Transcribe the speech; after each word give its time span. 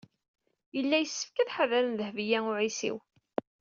Yella 0.75 0.97
yessefk 0.99 1.35
ad 1.39 1.49
ḥadren 1.55 1.97
Dehbiya 1.99 2.39
u 2.49 2.51
Ɛisiw. 2.61 2.97